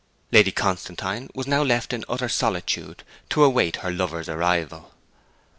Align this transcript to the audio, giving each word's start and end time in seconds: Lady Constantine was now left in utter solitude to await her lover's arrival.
Lady 0.31 0.51
Constantine 0.51 1.29
was 1.35 1.45
now 1.45 1.61
left 1.61 1.93
in 1.93 2.03
utter 2.09 2.27
solitude 2.27 3.03
to 3.29 3.43
await 3.43 3.75
her 3.85 3.91
lover's 3.91 4.27
arrival. 4.29 4.95